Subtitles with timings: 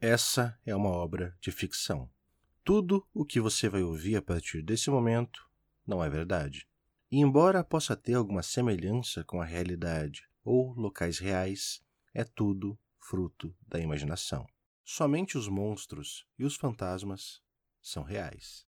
[0.00, 2.08] Essa é uma obra de ficção.
[2.62, 5.44] Tudo o que você vai ouvir a partir desse momento
[5.84, 6.68] não é verdade.
[7.10, 11.82] E embora possa ter alguma semelhança com a realidade ou locais reais,
[12.14, 14.46] é tudo fruto da imaginação.
[14.84, 17.42] Somente os monstros e os fantasmas
[17.82, 18.64] são reais.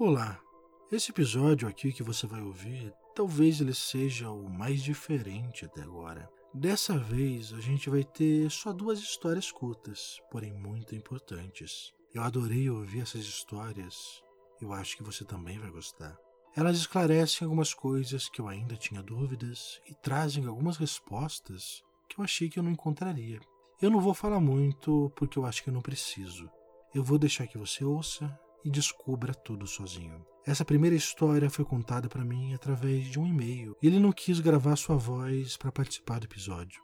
[0.00, 0.42] Olá,
[0.90, 6.28] esse episódio aqui que você vai ouvir, talvez ele seja o mais diferente até agora.
[6.58, 11.92] Dessa vez a gente vai ter só duas histórias curtas, porém muito importantes.
[12.14, 14.22] Eu adorei ouvir essas histórias,
[14.58, 16.16] eu acho que você também vai gostar.
[16.56, 22.24] Elas esclarecem algumas coisas que eu ainda tinha dúvidas e trazem algumas respostas que eu
[22.24, 23.38] achei que eu não encontraria.
[23.78, 26.50] Eu não vou falar muito porque eu acho que eu não preciso.
[26.94, 30.24] Eu vou deixar que você ouça e descubra tudo sozinho.
[30.46, 33.76] Essa primeira história foi contada para mim através de um e-mail.
[33.82, 36.80] Ele não quis gravar sua voz para participar do episódio.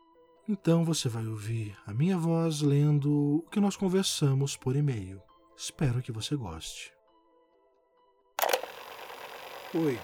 [0.48, 5.22] Então você vai ouvir a minha voz lendo o que nós conversamos por e-mail.
[5.56, 6.92] Espero que você goste.
[9.72, 9.96] Oi,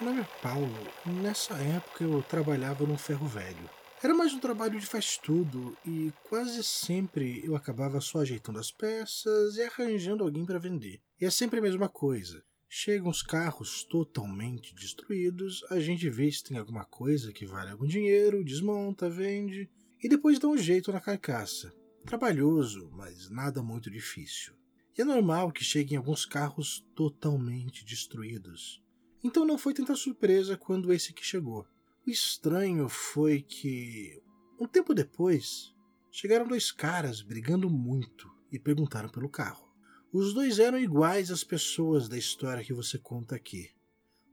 [0.00, 0.70] meu nome é Paulo.
[1.04, 3.68] Nessa época eu trabalhava num ferro velho.
[4.00, 8.70] Era mais um trabalho de faz tudo e quase sempre eu acabava só ajeitando as
[8.70, 11.00] peças e arranjando alguém para vender.
[11.20, 12.40] E é sempre a mesma coisa.
[12.72, 17.84] Chegam os carros totalmente destruídos, a gente vê se tem alguma coisa que vale algum
[17.84, 19.68] dinheiro, desmonta, vende
[20.00, 21.74] e depois dá um jeito na carcaça.
[22.06, 24.54] Trabalhoso, mas nada muito difícil.
[24.96, 28.80] E é normal que cheguem alguns carros totalmente destruídos.
[29.20, 31.66] Então não foi tanta surpresa quando esse que chegou.
[32.06, 34.22] O estranho foi que,
[34.60, 35.74] um tempo depois,
[36.12, 39.69] chegaram dois caras brigando muito e perguntaram pelo carro.
[40.12, 43.70] Os dois eram iguais às pessoas da história que você conta aqui.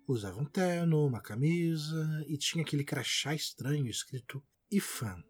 [0.08, 5.24] Usavam terno, uma camisa e tinha aquele crachá estranho escrito IFAM.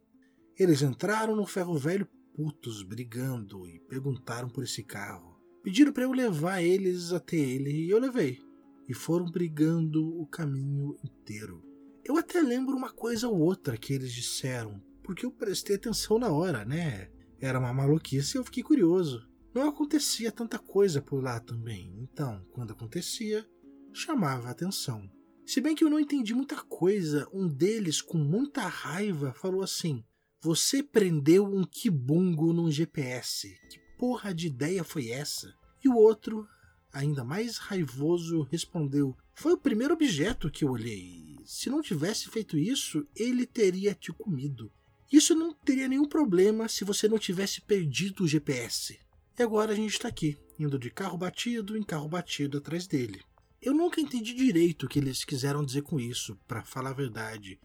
[0.58, 5.38] Eles entraram no ferro velho putos brigando e perguntaram por esse carro.
[5.62, 8.40] Pediram para eu levar eles até ele e eu levei.
[8.88, 11.62] E foram brigando o caminho inteiro.
[12.06, 16.32] Eu até lembro uma coisa ou outra que eles disseram, porque eu prestei atenção na
[16.32, 17.12] hora, né?
[17.38, 19.28] Era uma maluquice e eu fiquei curioso.
[19.58, 23.44] Não acontecia tanta coisa por lá também, então, quando acontecia,
[23.92, 25.10] chamava a atenção.
[25.48, 30.04] Se bem que eu não entendi muita coisa, um deles, com muita raiva, falou assim:
[30.42, 33.50] Você prendeu um kibungo num GPS.
[33.72, 35.52] Que porra de ideia foi essa?
[35.84, 36.48] E o outro,
[36.94, 42.60] ainda mais raivoso, respondeu: Foi o primeiro objeto que eu olhei se não tivesse feito
[42.60, 44.72] isso, ele teria te comido.
[45.12, 49.00] Isso não teria nenhum problema se você não tivesse perdido o GPS.
[49.38, 53.22] E agora a gente está aqui, indo de carro batido em carro batido atrás dele.
[53.62, 57.60] Eu nunca entendi direito o que eles quiseram dizer com isso, para falar a verdade.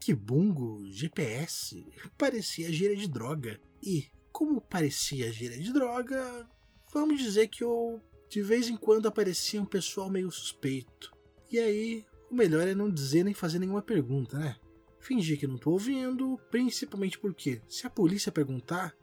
[0.00, 1.86] Que bungo, GPS,
[2.16, 3.60] parecia gira de droga.
[3.82, 6.48] E, como parecia gira de droga,
[6.94, 11.12] vamos dizer que eu de vez em quando aparecia um pessoal meio suspeito.
[11.50, 14.56] E aí o melhor é não dizer nem fazer nenhuma pergunta, né?
[14.98, 18.96] Fingir que não tô ouvindo, principalmente porque, se a polícia perguntar,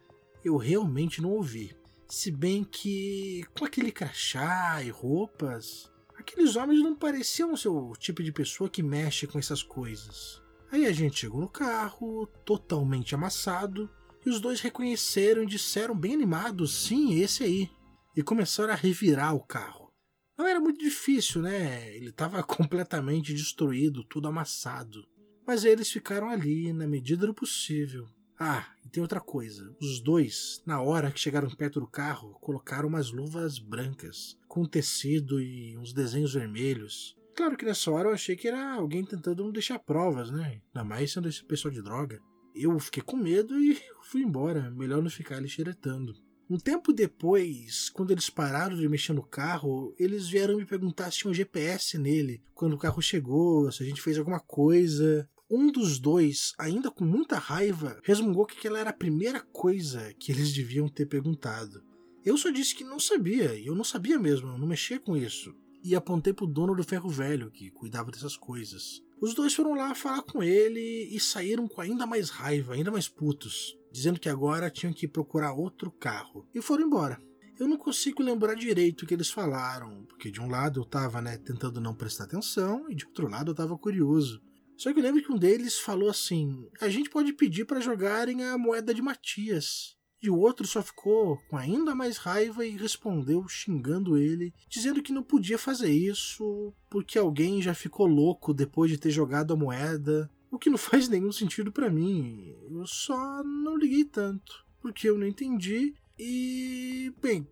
[0.44, 1.78] eu realmente não ouvi.
[2.10, 8.24] Se bem que, com aquele crachá e roupas, aqueles homens não pareciam o seu tipo
[8.24, 10.42] de pessoa que mexe com essas coisas.
[10.72, 13.88] Aí a gente chegou no carro, totalmente amassado,
[14.26, 17.70] e os dois reconheceram e disseram bem animados: sim, esse aí.
[18.18, 19.94] E começaram a revirar o carro.
[20.36, 21.96] Não era muito difícil, né?
[21.96, 25.08] Ele estava completamente destruído, tudo amassado.
[25.46, 28.08] Mas eles ficaram ali na medida do possível.
[28.40, 29.72] Ah, e tem outra coisa.
[29.80, 35.40] Os dois, na hora que chegaram perto do carro, colocaram umas luvas brancas, com tecido
[35.40, 37.16] e uns desenhos vermelhos.
[37.36, 40.60] Claro que nessa hora eu achei que era alguém tentando deixar provas, né?
[40.76, 42.20] Ainda mais sendo esse pessoal de droga.
[42.56, 43.80] Eu fiquei com medo e
[44.10, 44.72] fui embora.
[44.72, 46.16] Melhor não ficar ali xeretando.
[46.50, 51.20] Um tempo depois, quando eles pararam de mexer no carro, eles vieram me perguntar se
[51.20, 55.30] tinha um GPS nele, quando o carro chegou, se a gente fez alguma coisa.
[55.50, 60.32] Um dos dois, ainda com muita raiva, resmungou que aquela era a primeira coisa que
[60.32, 61.84] eles deviam ter perguntado.
[62.24, 65.18] Eu só disse que não sabia, e eu não sabia mesmo, eu não mexia com
[65.18, 65.56] isso.
[65.84, 69.02] E apontei pro dono do ferro velho, que cuidava dessas coisas.
[69.22, 73.08] Os dois foram lá falar com ele e saíram com ainda mais raiva, ainda mais
[73.08, 77.22] putos dizendo que agora tinham que procurar outro carro, e foram embora.
[77.60, 81.22] Eu não consigo lembrar direito o que eles falaram, porque de um lado eu estava
[81.22, 84.42] né, tentando não prestar atenção e de outro lado eu estava curioso.
[84.80, 88.46] Só que eu lembro que um deles falou assim: a gente pode pedir para jogarem
[88.46, 89.98] a moeda de Matias.
[90.22, 95.12] E o outro só ficou com ainda mais raiva e respondeu xingando ele, dizendo que
[95.12, 100.30] não podia fazer isso porque alguém já ficou louco depois de ter jogado a moeda
[100.52, 102.56] O que não faz nenhum sentido para mim.
[102.70, 105.94] Eu só não liguei tanto, porque eu não entendi.
[106.18, 107.46] E, bem,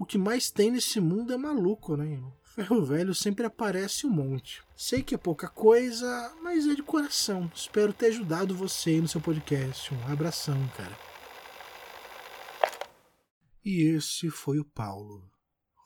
[0.00, 2.20] o que mais tem nesse mundo é maluco, né?
[2.42, 4.62] Ferro Velho sempre aparece um monte.
[4.84, 7.48] Sei que é pouca coisa, mas é de coração.
[7.54, 9.94] Espero ter ajudado você no seu podcast.
[9.94, 10.98] Um abração, cara.
[13.64, 15.30] E esse foi o Paulo.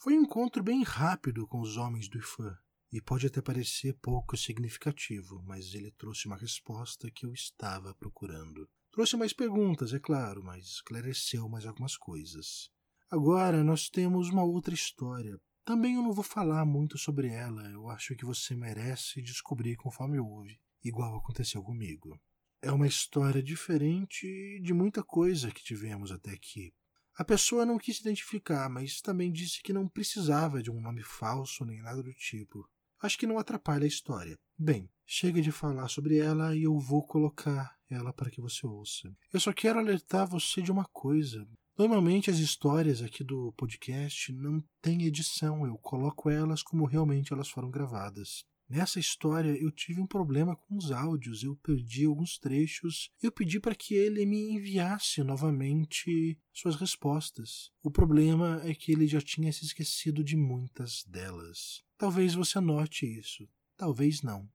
[0.01, 2.57] Foi um encontro bem rápido com os homens do IFAM.
[2.91, 8.67] E pode até parecer pouco significativo, mas ele trouxe uma resposta que eu estava procurando.
[8.91, 12.71] Trouxe mais perguntas, é claro, mas esclareceu mais algumas coisas.
[13.11, 15.39] Agora nós temos uma outra história.
[15.67, 20.19] Também eu não vou falar muito sobre ela, eu acho que você merece descobrir conforme
[20.19, 22.19] ouve, igual aconteceu comigo.
[22.63, 26.73] É uma história diferente de muita coisa que tivemos até aqui.
[27.19, 31.03] A pessoa não quis se identificar, mas também disse que não precisava de um nome
[31.03, 32.67] falso nem nada do tipo
[33.03, 34.39] acho que não atrapalha a história.
[34.59, 39.15] Bem, chega de falar sobre ela e eu vou colocar ela para que você ouça.
[39.33, 41.47] Eu só quero alertar você de uma coisa.
[41.79, 47.51] Normalmente as histórias aqui do podcast não têm edição, eu coloco elas como realmente elas
[47.51, 48.47] foram gravadas.
[48.67, 53.11] Nessa história eu tive um problema com os áudios, eu perdi alguns trechos.
[53.23, 57.71] Eu pedi para que ele me enviasse novamente suas respostas.
[57.83, 61.85] O problema é que ele já tinha se esquecido de muitas delas.
[61.99, 63.47] Talvez você note isso,
[63.77, 64.49] talvez não.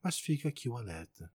[0.00, 1.28] Mas fica aqui o alerta.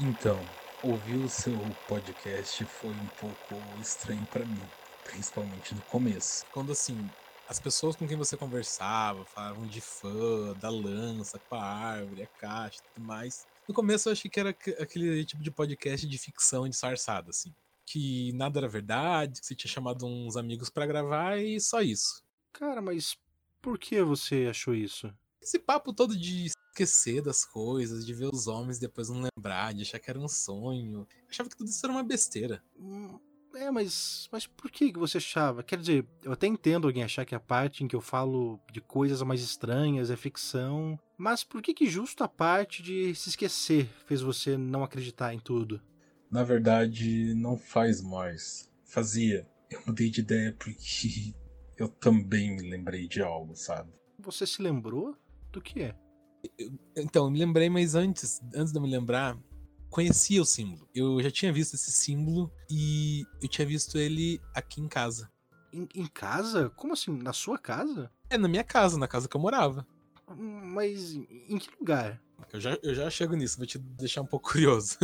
[0.00, 0.40] Então,
[0.84, 1.58] ouvir o seu
[1.88, 4.60] podcast foi um pouco estranho para mim,
[5.02, 6.44] principalmente no começo.
[6.52, 7.08] Quando assim,
[7.48, 12.26] as pessoas com quem você conversava falavam de fã, da lança, com a árvore, a
[12.26, 13.46] caixa e tudo mais.
[13.66, 17.54] No começo eu achei que era aquele tipo de podcast de ficção disfarçada, assim.
[17.86, 22.22] Que nada era verdade, que você tinha chamado uns amigos para gravar e só isso.
[22.52, 23.16] Cara, mas
[23.62, 25.12] por que você achou isso?
[25.40, 29.82] Esse papo todo de esquecer das coisas, de ver os homens depois não lembrar, de
[29.82, 31.06] achar que era um sonho.
[31.22, 32.62] Eu achava que tudo isso era uma besteira.
[32.76, 33.18] Hum,
[33.54, 35.62] é, mas, mas por que você achava?
[35.62, 38.80] Quer dizer, eu até entendo alguém achar que a parte em que eu falo de
[38.80, 43.88] coisas mais estranhas é ficção, mas por que que justo a parte de se esquecer
[44.06, 45.80] fez você não acreditar em tudo?
[46.28, 48.68] Na verdade, não faz mais.
[48.84, 49.48] Fazia.
[49.70, 51.32] Eu mudei de ideia porque
[51.78, 53.92] eu também me lembrei de algo, sabe?
[54.18, 55.16] Você se lembrou
[55.52, 56.03] do que é?
[56.96, 59.36] Então, eu me lembrei, mas antes, antes de eu me lembrar,
[59.90, 60.88] conhecia o símbolo.
[60.94, 65.30] Eu já tinha visto esse símbolo e eu tinha visto ele aqui em casa.
[65.72, 66.70] Em, em, casa?
[66.70, 67.16] Como assim?
[67.16, 68.10] Na sua casa?
[68.28, 69.86] É, na minha casa, na casa que eu morava.
[70.36, 72.20] Mas em que lugar?
[72.52, 74.98] Eu já, eu já chego nisso, vou te deixar um pouco curioso.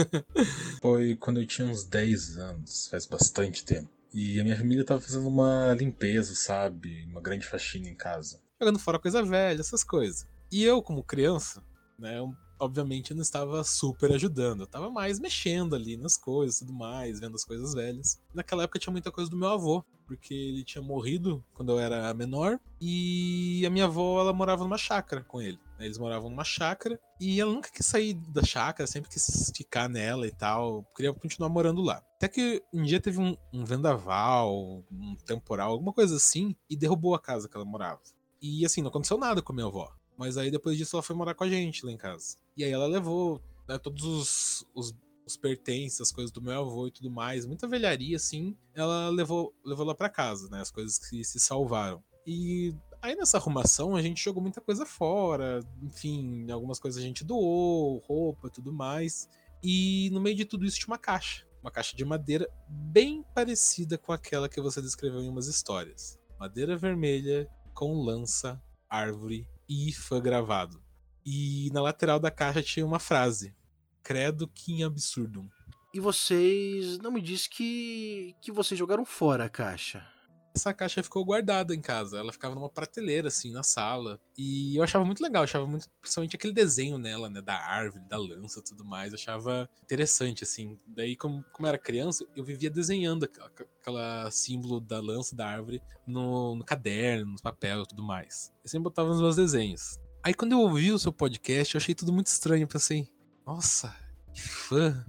[0.81, 3.89] Foi quando eu tinha uns 10 anos, faz bastante tempo.
[4.13, 7.05] E a minha família tava fazendo uma limpeza, sabe?
[7.05, 8.41] Uma grande faxina em casa.
[8.61, 10.27] Jogando fora coisa velha, essas coisas.
[10.51, 11.63] E eu, como criança,
[11.99, 12.21] né,
[12.61, 14.61] obviamente não estava super ajudando.
[14.61, 18.21] Eu estava mais mexendo ali nas coisas tudo mais, vendo as coisas velhas.
[18.35, 22.13] Naquela época tinha muita coisa do meu avô, porque ele tinha morrido quando eu era
[22.13, 25.59] menor e a minha avó ela morava numa chácara com ele.
[25.79, 25.87] Né?
[25.87, 30.27] Eles moravam numa chácara e ela nunca quis sair da chácara, sempre quis ficar nela
[30.27, 32.03] e tal, queria continuar morando lá.
[32.17, 37.15] Até que um dia teve um, um vendaval, um temporal, alguma coisa assim, e derrubou
[37.15, 38.01] a casa que ela morava.
[38.43, 39.91] E assim, não aconteceu nada com a minha avó.
[40.21, 42.37] Mas aí depois disso ela foi morar com a gente lá em casa.
[42.55, 44.95] E aí ela levou né, todos os, os,
[45.27, 49.55] os, pertences, as coisas do meu avô e tudo mais, muita velharia assim, ela levou,
[49.65, 50.61] levou lá para casa, né?
[50.61, 52.05] As coisas que se salvaram.
[52.27, 57.25] E aí nessa arrumação a gente jogou muita coisa fora, enfim, algumas coisas a gente
[57.25, 59.27] doou, roupa tudo mais.
[59.63, 61.47] E no meio de tudo isso tinha uma caixa.
[61.63, 66.19] Uma caixa de madeira bem parecida com aquela que você descreveu em umas histórias.
[66.39, 69.49] Madeira vermelha com lança, árvore
[69.93, 70.83] foi gravado.
[71.25, 73.55] E na lateral da caixa tinha uma frase:
[74.03, 75.49] Credo que absurdo.
[75.95, 80.07] E vocês não me disse que que vocês jogaram fora a caixa?
[80.55, 82.19] Essa caixa ficou guardada em casa.
[82.19, 84.21] Ela ficava numa prateleira, assim, na sala.
[84.37, 87.41] E eu achava muito legal, achava muito, principalmente aquele desenho nela, né?
[87.41, 89.13] Da árvore, da lança tudo mais.
[89.13, 90.79] Eu achava interessante, assim.
[90.87, 95.81] Daí, como, como era criança, eu vivia desenhando aquela, aquela símbolo da lança, da árvore,
[96.07, 98.53] no, no caderno, no papel tudo mais.
[98.65, 99.99] Eu sempre botava nos meus desenhos.
[100.23, 102.65] Aí quando eu ouvi o seu podcast, eu achei tudo muito estranho.
[102.65, 103.09] Eu pensei,
[103.47, 103.95] nossa,
[104.35, 105.07] que fã.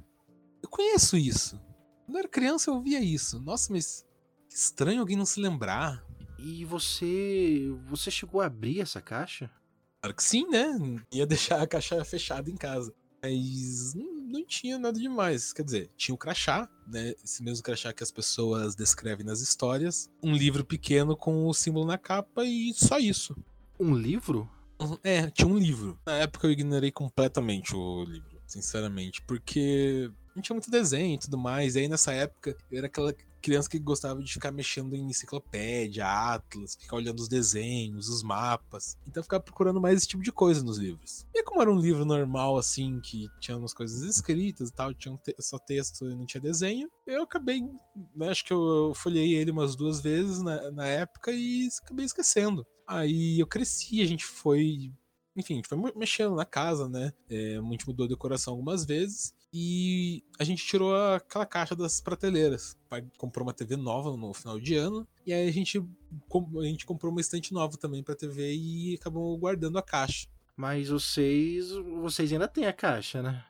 [0.61, 1.59] Eu conheço isso.
[2.05, 3.39] Quando eu era criança eu via isso.
[3.39, 4.05] Nossa, mas
[4.51, 6.05] que estranho alguém não se lembrar.
[6.37, 7.73] E você.
[7.87, 9.49] Você chegou a abrir essa caixa?
[10.01, 10.77] Claro que sim, né?
[11.11, 12.93] Ia deixar a caixa fechada em casa.
[13.23, 15.53] Mas não, não tinha nada demais.
[15.53, 17.13] Quer dizer, tinha o crachá, né?
[17.23, 20.09] Esse mesmo crachá que as pessoas descrevem nas histórias.
[20.21, 23.37] Um livro pequeno com o símbolo na capa e só isso.
[23.79, 24.49] Um livro?
[25.03, 25.97] É, tinha um livro.
[26.05, 31.37] Na época eu ignorei completamente o livro, sinceramente, porque não tinha muito desenho e tudo
[31.37, 31.75] mais.
[31.75, 36.05] E aí nessa época eu era aquela criança que gostava de ficar mexendo em enciclopédia,
[36.05, 38.97] atlas, ficar olhando os desenhos, os mapas.
[39.07, 41.25] Então eu ficava procurando mais esse tipo de coisa nos livros.
[41.33, 45.13] E como era um livro normal, assim, que tinha umas coisas escritas e tal, tinha
[45.13, 47.61] um te só texto e não tinha desenho, eu acabei,
[48.15, 52.65] né, acho que eu folhei ele umas duas vezes na, na época e acabei esquecendo.
[52.87, 54.91] Aí eu cresci, a gente foi
[55.35, 57.13] enfim, a gente foi mexendo na casa, né?
[57.29, 61.99] É, a gente mudou a decoração algumas vezes e a gente tirou aquela caixa das
[61.99, 62.77] prateleiras.
[62.85, 66.63] O pai comprou uma TV nova no final de ano e aí a gente, a
[66.63, 70.27] gente comprou uma estante nova também para TV e acabou guardando a caixa.
[70.55, 71.69] Mas vocês,
[72.01, 73.43] vocês ainda têm a caixa, né?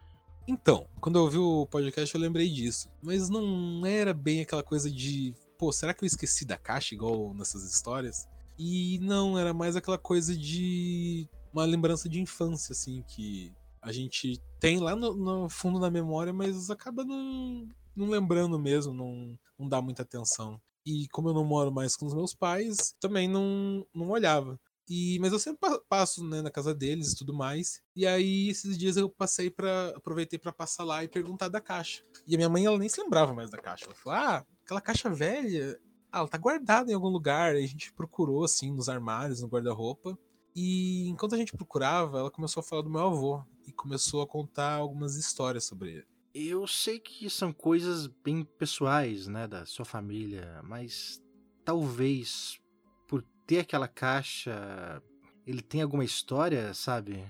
[0.47, 4.89] Então, quando eu ouvi o podcast eu lembrei disso, mas não era bem aquela coisa
[4.89, 8.27] de, pô, será que eu esqueci da caixa igual nessas histórias?
[8.57, 14.39] E não, era mais aquela coisa de uma lembrança de infância assim que a gente
[14.59, 19.67] tem lá no, no fundo da memória, mas acaba não, não lembrando mesmo, não, não
[19.67, 20.61] dá muita atenção.
[20.85, 24.59] E como eu não moro mais com os meus pais, também não, não olhava.
[24.89, 27.81] E, mas eu sempre passo né, na casa deles e tudo mais.
[27.95, 32.03] E aí, esses dias eu passei para aproveitei para passar lá e perguntar da caixa.
[32.27, 33.85] E a minha mãe, ela nem se lembrava mais da caixa.
[33.85, 35.79] Ela falou: Ah, aquela caixa velha,
[36.11, 37.55] ah, ela tá guardada em algum lugar.
[37.55, 40.17] Aí a gente procurou, assim, nos armários, no guarda-roupa.
[40.55, 44.27] E enquanto a gente procurava, ela começou a falar do meu avô e começou a
[44.27, 46.07] contar algumas histórias sobre ele.
[46.33, 51.21] Eu sei que são coisas bem pessoais, né, da sua família, mas
[51.65, 52.59] talvez
[53.07, 55.01] por ter aquela caixa,
[55.45, 57.23] ele tem alguma história, sabe?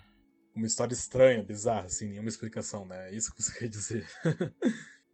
[0.56, 3.10] Uma história estranha, bizarra, sem nenhuma explicação, né?
[3.10, 4.08] É isso que você quer dizer.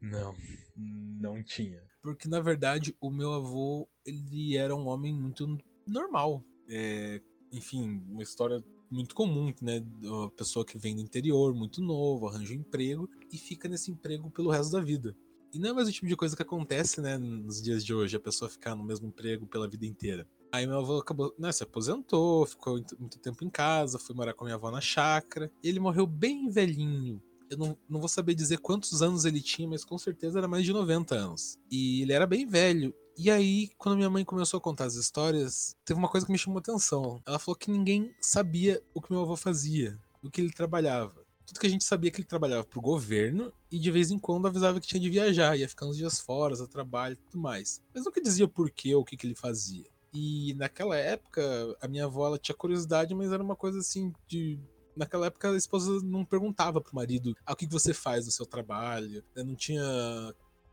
[0.01, 0.35] não,
[0.75, 1.81] não tinha.
[2.01, 6.43] Porque na verdade o meu avô, ele era um homem muito normal.
[6.69, 9.83] É, enfim, uma história muito comum, né?
[10.25, 14.29] A pessoa que vem do interior, muito novo, arranja um emprego e fica nesse emprego
[14.29, 15.15] pelo resto da vida.
[15.53, 18.15] E não é mais o tipo de coisa que acontece, né, nos dias de hoje,
[18.15, 20.27] a pessoa ficar no mesmo emprego pela vida inteira.
[20.51, 24.43] Aí meu avô acabou, né, se aposentou, ficou muito tempo em casa, foi morar com
[24.43, 25.51] a minha avó na chácara.
[25.63, 27.21] Ele morreu bem velhinho.
[27.49, 30.65] Eu não, não vou saber dizer quantos anos ele tinha, mas com certeza era mais
[30.65, 31.57] de 90 anos.
[31.71, 32.93] E ele era bem velho.
[33.17, 36.37] E aí, quando minha mãe começou a contar as histórias, teve uma coisa que me
[36.37, 37.21] chamou atenção.
[37.25, 41.25] Ela falou que ninguém sabia o que meu avô fazia, o que ele trabalhava.
[41.45, 44.47] Tudo que a gente sabia que ele trabalhava pro governo e de vez em quando
[44.47, 47.81] avisava que tinha de viajar, ia ficar uns dias fora, a trabalho e tudo mais.
[47.93, 49.85] Mas nunca dizia por quê ou o que, que ele fazia.
[50.13, 51.41] E naquela época,
[51.81, 54.59] a minha avó ela tinha curiosidade, mas era uma coisa assim de
[54.97, 58.45] naquela época a esposa não perguntava pro marido ah, o que você faz no seu
[58.45, 59.43] trabalho, né?
[59.43, 59.83] não tinha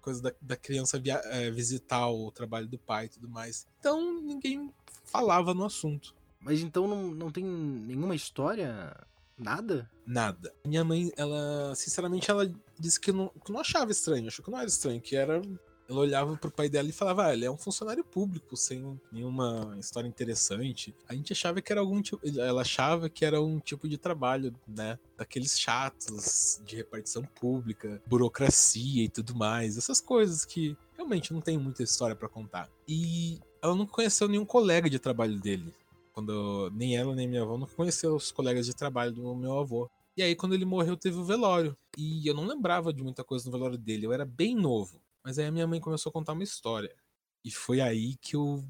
[0.01, 3.67] coisa da, da criança via, é, visitar o trabalho do pai e tudo mais.
[3.79, 4.73] Então ninguém
[5.05, 6.15] falava no assunto.
[6.41, 8.95] Mas então não, não tem nenhuma história?
[9.37, 9.91] Nada?
[10.07, 10.55] Nada.
[10.65, 14.59] Minha mãe, ela, sinceramente, ela disse que não, que não achava estranho, achou que não
[14.59, 15.41] era estranho, que era
[15.89, 19.77] ela olhava pro pai dela e falava: ah, ele é um funcionário público, sem nenhuma
[19.79, 20.95] história interessante.
[21.09, 22.21] A gente achava que era algum tipo.
[22.39, 24.99] Ela achava que era um tipo de trabalho, né?
[25.17, 29.77] Daqueles chatos de repartição pública, burocracia e tudo mais.
[29.77, 32.69] Essas coisas que realmente não tem muita história para contar.
[32.89, 35.73] E ela não conheceu nenhum colega de trabalho dele.
[36.13, 39.91] Quando nem ela nem minha avó não conheceu os colegas de trabalho do meu avô.
[40.17, 41.77] E aí, quando ele morreu, teve o velório.
[41.99, 44.07] E eu não lembrava de muita coisa no velório dele.
[44.07, 45.01] Eu era bem novo.
[45.25, 46.95] Mas aí a minha mãe começou a contar uma história.
[47.43, 48.63] E foi aí que eu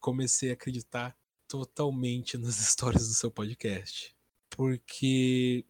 [0.00, 1.16] comecei a acreditar
[1.48, 4.14] totalmente nas histórias do seu podcast.
[4.50, 5.64] Porque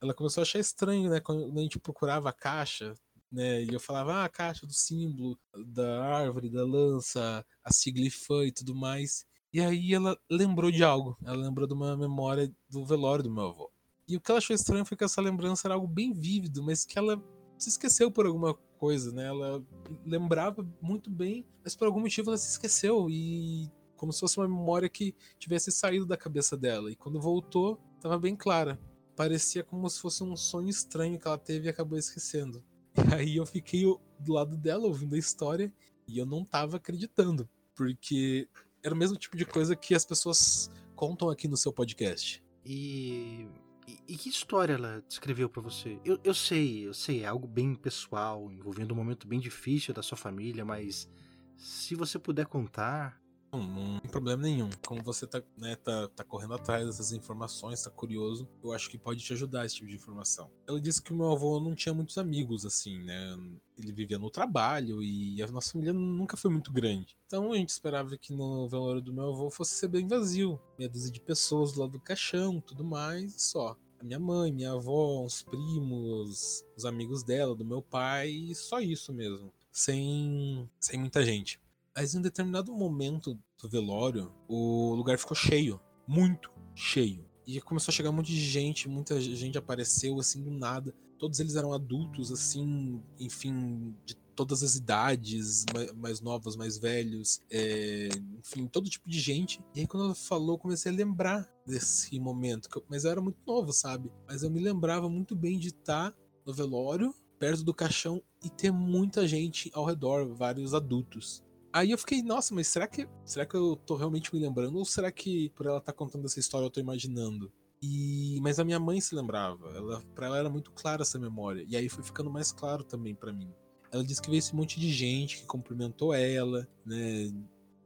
[0.00, 1.18] ela, começou a achar estranho, né?
[1.20, 2.94] Quando a gente procurava a caixa,
[3.30, 3.64] né?
[3.64, 8.52] E eu falava, ah, a caixa do símbolo, da árvore, da lança, a sigla e
[8.52, 9.26] tudo mais.
[9.52, 11.16] E aí ela lembrou de algo.
[11.24, 13.72] Ela lembrou de uma memória do velório do meu avô.
[14.06, 16.84] E o que ela achou estranho foi que essa lembrança era algo bem vívido, mas
[16.84, 17.20] que ela
[17.58, 18.54] se esqueceu por alguma
[18.84, 19.28] coisa, né?
[19.28, 19.64] Ela
[20.04, 24.46] lembrava muito bem, mas por algum motivo ela se esqueceu e como se fosse uma
[24.46, 26.92] memória que tivesse saído da cabeça dela.
[26.92, 28.78] E quando voltou, estava bem clara.
[29.16, 32.62] Parecia como se fosse um sonho estranho que ela teve e acabou esquecendo.
[33.10, 33.84] E aí eu fiquei
[34.20, 35.72] do lado dela ouvindo a história
[36.06, 38.46] e eu não estava acreditando, porque
[38.82, 42.44] era o mesmo tipo de coisa que as pessoas contam aqui no seu podcast.
[42.66, 43.48] E
[43.86, 45.98] e, que história ela descreveu para você?
[46.04, 50.02] Eu, eu sei, eu sei, é algo bem pessoal, envolvendo um momento bem difícil da
[50.02, 51.08] sua família, mas
[51.56, 53.22] se você puder contar.
[53.54, 54.68] Não, não tem problema nenhum.
[54.84, 58.98] Como você tá, né, tá, tá correndo atrás dessas informações, tá curioso, eu acho que
[58.98, 60.50] pode te ajudar esse tipo de informação.
[60.66, 63.38] Ela disse que o meu avô não tinha muitos amigos, assim, né?
[63.78, 67.16] Ele vivia no trabalho e a nossa família nunca foi muito grande.
[67.26, 70.60] Então a gente esperava que no velório do meu avô fosse ser bem vazio.
[70.78, 75.42] Meia dúzia de pessoas lá do caixão, tudo mais, só minha mãe, minha avó, os
[75.42, 79.50] primos, os amigos dela, do meu pai, só isso mesmo.
[79.72, 81.58] Sem, sem muita gente.
[81.96, 85.80] Mas em determinado momento do velório, o lugar ficou cheio.
[86.06, 87.24] Muito cheio.
[87.46, 90.94] E começou a chegar um monte de gente, muita gente apareceu assim do nada.
[91.18, 98.08] Todos eles eram adultos, assim, enfim, de todas as idades, mais novos, mais velhos, é,
[98.38, 99.60] enfim, todo tipo de gente.
[99.74, 103.38] E aí quando ela falou, comecei a lembrar desse momento, eu, mas eu era muito
[103.46, 104.10] novo, sabe?
[104.26, 108.72] Mas eu me lembrava muito bem de estar no velório, perto do caixão e ter
[108.72, 111.42] muita gente ao redor, vários adultos.
[111.74, 114.84] Aí eu fiquei, nossa, mas será que será que eu tô realmente me lembrando ou
[114.84, 117.52] será que por ela estar tá contando essa história eu tô imaginando?
[117.82, 121.64] E mas a minha mãe se lembrava, ela para ela era muito clara essa memória.
[121.68, 123.52] E aí foi ficando mais claro também para mim.
[123.90, 127.32] Ela disse que veio esse monte de gente que cumprimentou ela, né?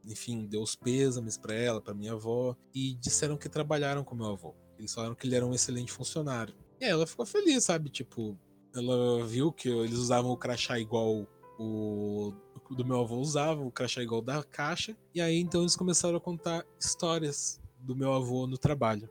[0.05, 4.27] Enfim, deu os pêsames para ela, para minha avó, e disseram que trabalharam com meu
[4.27, 4.53] avô.
[4.77, 6.53] Eles falaram que ele era um excelente funcionário.
[6.79, 7.89] E ela ficou feliz, sabe?
[7.89, 8.37] Tipo,
[8.75, 11.27] ela viu que eles usavam o crachá igual
[11.59, 12.33] o
[12.69, 14.95] do meu avô usava, o crachá igual da caixa.
[15.13, 19.09] E aí então eles começaram a contar histórias do meu avô no trabalho.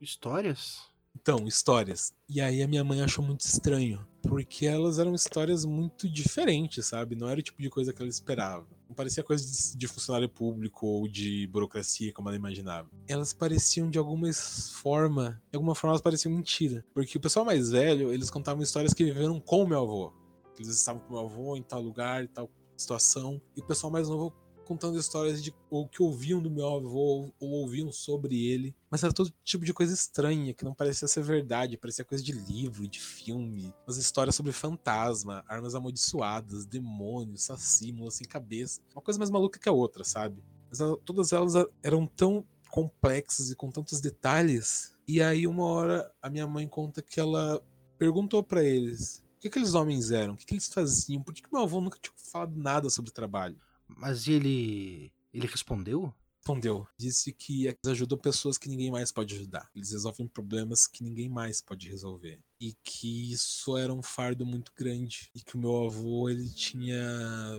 [0.00, 0.90] Histórias?
[1.14, 2.12] Então, histórias.
[2.28, 7.14] E aí a minha mãe achou muito estranho, porque elas eram histórias muito diferentes, sabe?
[7.14, 8.66] Não era o tipo de coisa que ela esperava.
[8.88, 12.88] Não parecia coisa de, de funcionário público ou de burocracia, como ela imaginava.
[13.08, 16.84] Elas pareciam de alguma forma, de alguma forma elas pareciam mentira.
[16.94, 20.19] Porque o pessoal mais velho, eles contavam histórias que viveram com o meu avô.
[20.64, 23.40] Eles estavam com meu avô em tal lugar, em tal situação.
[23.56, 24.32] E o pessoal mais novo
[24.70, 29.12] contando histórias de ou que ouviam do meu avô ou ouviam sobre ele, mas era
[29.12, 33.00] todo tipo de coisa estranha que não parecia ser verdade, parecia coisa de livro, de
[33.00, 39.58] filme, umas histórias sobre fantasma, armas amaldiçoadas, demônios, saci, sem cabeça, uma coisa mais maluca
[39.58, 40.40] que a outra, sabe?
[40.68, 44.96] Mas todas elas eram tão complexas e com tantos detalhes.
[45.08, 47.60] E aí uma hora a minha mãe conta que ela
[47.98, 51.62] perguntou para eles que aqueles homens eram, o que, eles faziam, por que, que meu
[51.62, 53.58] avô nunca tinha falado nada sobre trabalho.
[53.88, 55.10] Mas ele.
[55.32, 56.14] Ele respondeu?
[56.38, 56.86] Respondeu.
[56.96, 59.70] Disse que eles ajudam pessoas que ninguém mais pode ajudar.
[59.74, 62.40] Eles resolvem problemas que ninguém mais pode resolver.
[62.60, 65.30] E que isso era um fardo muito grande.
[65.34, 66.98] E que o meu avô, ele tinha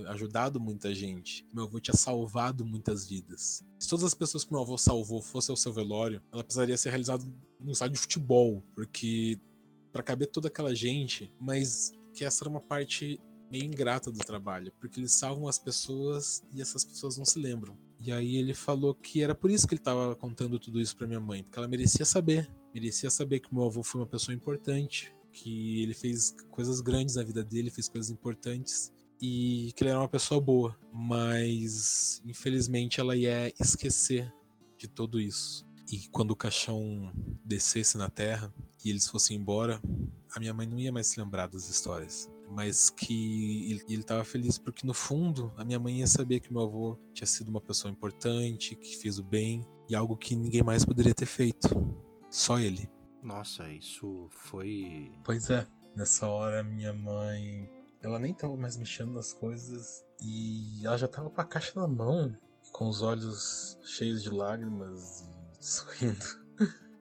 [0.07, 1.47] ajudado muita gente.
[1.53, 3.63] Meu avô tinha salvado muitas vidas.
[3.79, 6.89] Se todas as pessoas que meu avô salvou fossem ao seu velório, ela precisaria ser
[6.89, 7.23] realizada
[7.59, 8.63] num estádio de futebol.
[8.75, 9.39] Porque
[9.91, 13.19] para caber toda aquela gente, mas que essa era uma parte
[13.51, 17.77] meio ingrata do trabalho, porque eles salvam as pessoas e essas pessoas não se lembram.
[17.99, 21.05] E aí ele falou que era por isso que ele estava contando tudo isso para
[21.05, 25.13] minha mãe, porque ela merecia saber, merecia saber que meu avô foi uma pessoa importante,
[25.33, 29.99] que ele fez coisas grandes na vida dele, fez coisas importantes e que ele era
[29.99, 34.33] uma pessoa boa, mas infelizmente ela ia esquecer
[34.77, 35.65] de tudo isso.
[35.91, 37.11] E quando o caixão
[37.45, 38.51] descesse na terra
[38.83, 39.81] e eles fossem embora,
[40.35, 44.57] a minha mãe não ia mais se lembrar das histórias mas que ele estava feliz
[44.57, 47.91] porque no fundo a minha mãe ia saber que meu avô tinha sido uma pessoa
[47.91, 51.69] importante, que fez o bem e algo que ninguém mais poderia ter feito,
[52.29, 52.89] só ele.
[53.23, 55.11] Nossa, isso foi.
[55.23, 55.65] Pois é,
[55.95, 57.69] nessa hora minha mãe,
[58.01, 61.87] ela nem estava mais mexendo nas coisas e ela já estava com a caixa na
[61.87, 62.35] mão,
[62.73, 66.40] com os olhos cheios de lágrimas e sorrindo.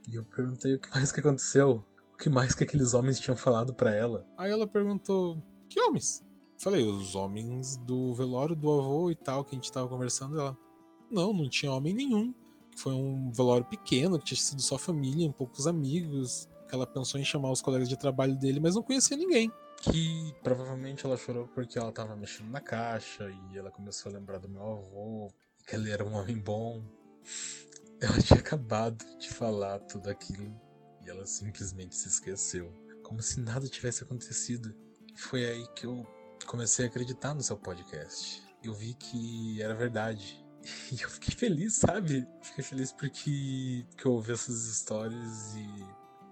[0.08, 1.84] E eu perguntei o que mais que aconteceu
[2.20, 4.26] que mais que aqueles homens tinham falado para ela.
[4.36, 6.22] Aí ela perguntou: Que homens?
[6.58, 10.38] Falei, os homens do velório do avô e tal, que a gente tava conversando.
[10.38, 10.56] Ela,
[11.10, 12.34] não, não tinha homem nenhum.
[12.76, 16.46] Foi um velório pequeno, que tinha sido só família, um poucos amigos.
[16.68, 19.50] Que ela pensou em chamar os colegas de trabalho dele, mas não conhecia ninguém.
[19.82, 24.38] Que provavelmente ela chorou porque ela tava mexendo na caixa e ela começou a lembrar
[24.38, 25.32] do meu avô,
[25.66, 26.84] que ele era um homem bom.
[28.00, 30.58] Ela tinha acabado de falar tudo aquilo
[31.04, 34.74] e ela simplesmente se esqueceu, como se nada tivesse acontecido.
[35.16, 36.06] Foi aí que eu
[36.46, 38.42] comecei a acreditar no seu podcast.
[38.64, 40.42] Eu vi que era verdade.
[40.92, 42.28] E eu fiquei feliz, sabe?
[42.42, 45.66] Fiquei feliz porque que eu ouvi essas histórias e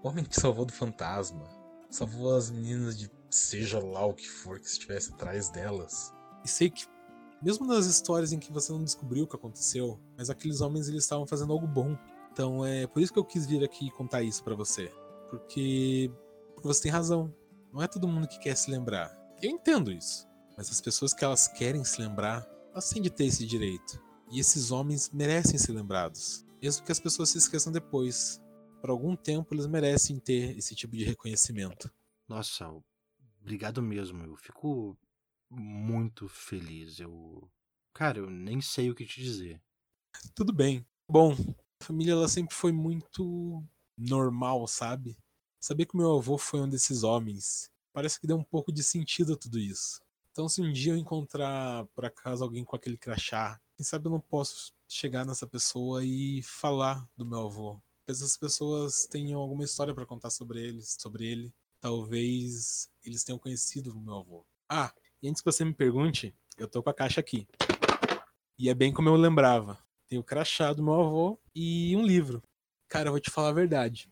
[0.03, 1.49] o homem te salvou do fantasma.
[1.89, 6.13] Salvou as meninas de seja lá o que for que estivesse atrás delas.
[6.45, 6.85] E sei que
[7.41, 11.03] mesmo nas histórias em que você não descobriu o que aconteceu, mas aqueles homens eles
[11.03, 11.97] estavam fazendo algo bom.
[12.31, 14.91] Então é por isso que eu quis vir aqui contar isso para você.
[15.29, 16.11] Porque,
[16.53, 17.33] porque você tem razão.
[17.71, 19.15] Não é todo mundo que quer se lembrar.
[19.41, 20.27] Eu entendo isso.
[20.57, 24.01] Mas as pessoas que elas querem se lembrar, elas têm de ter esse direito.
[24.31, 28.41] E esses homens merecem ser lembrados, mesmo que as pessoas se esqueçam depois.
[28.79, 31.91] Por algum tempo eles merecem ter esse tipo de reconhecimento.
[32.27, 32.71] Nossa,
[33.41, 34.23] obrigado mesmo.
[34.23, 34.97] Eu fico
[35.49, 36.99] muito feliz.
[36.99, 37.49] Eu.
[37.93, 39.61] Cara, eu nem sei o que te dizer.
[40.35, 40.85] Tudo bem.
[41.09, 41.33] Bom,
[41.81, 43.63] a família ela sempre foi muito
[43.97, 45.17] normal, sabe?
[45.59, 49.33] Saber que meu avô foi um desses homens parece que deu um pouco de sentido
[49.33, 50.01] a tudo isso.
[50.31, 54.11] Então, se um dia eu encontrar por acaso alguém com aquele crachá, quem sabe eu
[54.11, 57.81] não posso chegar nessa pessoa e falar do meu avô.
[58.07, 61.53] Essas pessoas tenham alguma história para contar sobre eles, sobre ele.
[61.81, 64.45] Talvez eles tenham conhecido o meu avô.
[64.69, 67.47] Ah, e antes que você me pergunte, eu tô com a caixa aqui.
[68.57, 69.77] E é bem como eu lembrava.
[70.07, 72.41] Tem o crachá do meu avô e um livro.
[72.87, 74.11] Cara, eu vou te falar a verdade.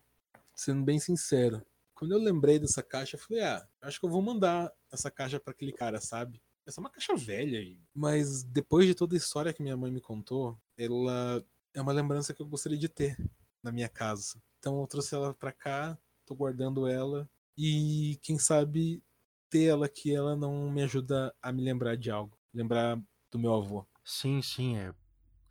[0.54, 1.64] Sendo bem sincero.
[1.94, 5.40] Quando eu lembrei dessa caixa, eu falei, ah, acho que eu vou mandar essa caixa
[5.40, 6.40] para aquele cara, sabe?
[6.66, 7.80] Essa é uma caixa velha aí.
[7.94, 11.44] Mas depois de toda a história que minha mãe me contou, ela
[11.74, 13.16] é uma lembrança que eu gostaria de ter
[13.62, 14.40] na minha casa.
[14.58, 19.02] Então eu trouxe ela para cá, tô guardando ela e quem sabe
[19.50, 23.54] ter ela que ela não me ajuda a me lembrar de algo, lembrar do meu
[23.54, 23.86] avô.
[24.04, 24.92] Sim, sim, é.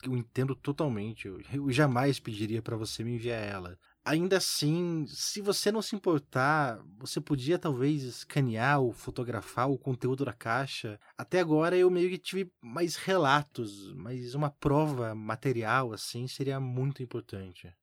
[0.04, 1.28] Eu entendo totalmente.
[1.28, 5.94] Eu, eu jamais pediria para você me enviar ela ainda assim, se você não se
[5.94, 10.98] importar, você podia talvez escanear ou fotografar o conteúdo da caixa.
[11.18, 17.04] Até agora eu meio que tive mais relatos, mas uma prova material assim seria muito
[17.04, 17.74] importante.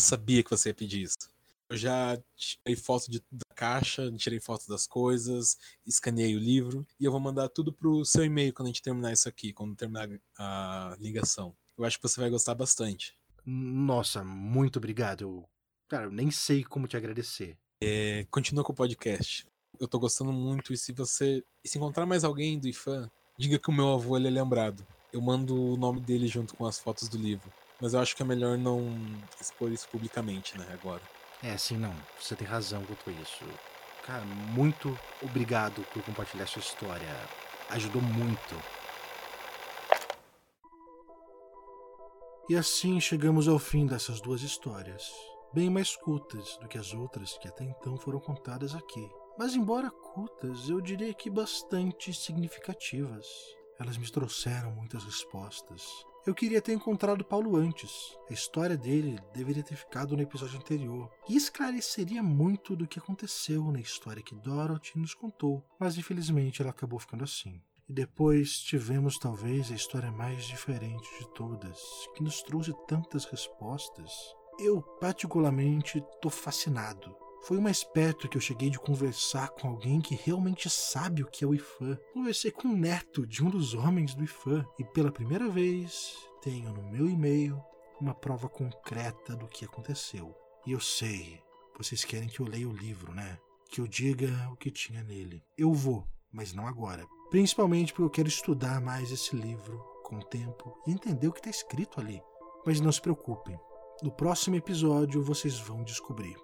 [0.00, 1.30] Sabia que você ia pedir isso.
[1.70, 7.04] Eu já tirei foto de, da caixa, tirei foto das coisas, escaneei o livro e
[7.04, 10.08] eu vou mandar tudo pro seu e-mail quando a gente terminar isso aqui, quando terminar
[10.38, 11.52] a ligação.
[11.76, 13.16] Eu acho que você vai gostar bastante.
[13.44, 15.22] Nossa, muito obrigado.
[15.22, 15.48] Eu
[15.88, 17.56] Cara, eu nem sei como te agradecer.
[17.82, 19.46] É, continua com o podcast.
[19.80, 20.72] Eu tô gostando muito.
[20.72, 21.42] E se você.
[21.64, 24.86] E se encontrar mais alguém do IFAM, diga que o meu avô ele é lembrado.
[25.10, 27.50] Eu mando o nome dele junto com as fotos do livro.
[27.80, 28.82] Mas eu acho que é melhor não
[29.40, 31.00] expor isso publicamente, né, agora.
[31.42, 31.94] É, sim, não.
[32.20, 33.44] Você tem razão quanto a isso.
[34.04, 37.14] Cara, muito obrigado por compartilhar sua história.
[37.70, 38.60] Ajudou muito.
[42.48, 45.12] E assim chegamos ao fim dessas duas histórias
[45.52, 49.08] bem mais cultas do que as outras que até então foram contadas aqui.
[49.38, 53.26] Mas, embora cultas, eu diria que bastante significativas.
[53.78, 56.04] Elas me trouxeram muitas respostas.
[56.28, 58.14] Eu queria ter encontrado Paulo antes.
[58.28, 63.72] A história dele deveria ter ficado no episódio anterior e esclareceria muito do que aconteceu
[63.72, 67.62] na história que Dorothy nos contou, mas infelizmente ela acabou ficando assim.
[67.88, 71.80] E depois tivemos talvez a história mais diferente de todas,
[72.14, 74.12] que nos trouxe tantas respostas
[74.58, 77.16] eu, particularmente, tô fascinado.
[77.42, 81.44] Foi mais perto que eu cheguei de conversar com alguém que realmente sabe o que
[81.44, 81.98] é o IFAM.
[82.12, 86.72] Conversei com o neto de um dos homens do IFAM e pela primeira vez tenho
[86.72, 87.62] no meu e-mail
[88.00, 90.34] uma prova concreta do que aconteceu.
[90.66, 91.40] E eu sei,
[91.76, 93.38] vocês querem que eu leia o livro, né?
[93.70, 95.42] Que eu diga o que tinha nele.
[95.56, 97.06] Eu vou, mas não agora.
[97.30, 101.40] Principalmente porque eu quero estudar mais esse livro com o tempo e entender o que
[101.40, 102.20] está escrito ali.
[102.66, 103.58] Mas não se preocupem,
[104.02, 106.36] no próximo episódio vocês vão descobrir.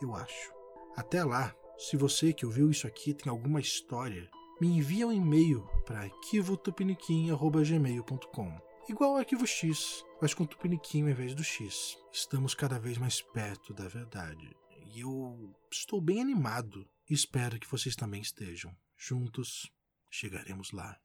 [0.00, 0.54] Eu acho.
[0.96, 4.30] Até lá, se você que ouviu isso aqui tem alguma história,
[4.60, 11.34] me envia um e-mail para arquivotupiniquim.gmail.com Igual ao arquivo X, mas com tupiniquim ao invés
[11.34, 11.98] do X.
[12.12, 14.56] Estamos cada vez mais perto da verdade.
[14.94, 18.72] E eu estou bem animado e espero que vocês também estejam.
[18.96, 19.68] Juntos
[20.08, 20.96] chegaremos lá.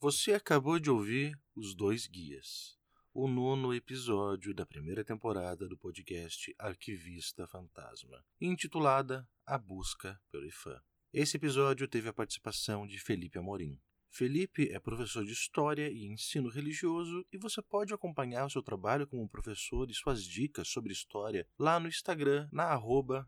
[0.00, 2.75] Você acabou de ouvir Os Dois Guias,
[3.18, 10.78] o nono episódio da primeira temporada do podcast Arquivista Fantasma, intitulada A Busca pelo IFAM.
[11.14, 13.80] Esse episódio teve a participação de Felipe Amorim.
[14.10, 19.06] Felipe é professor de História e Ensino Religioso e você pode acompanhar o seu trabalho
[19.06, 23.26] como professor e suas dicas sobre História lá no Instagram, na arroba.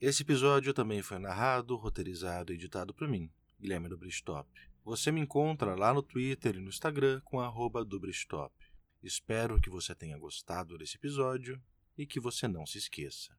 [0.00, 4.48] Esse episódio também foi narrado, roteirizado e editado por mim, Guilherme do Bristop.
[4.84, 7.38] Você me encontra lá no Twitter e no Instagram com
[7.84, 8.54] @dubristop.
[9.02, 11.62] Espero que você tenha gostado desse episódio
[11.96, 13.36] e que você não se esqueça.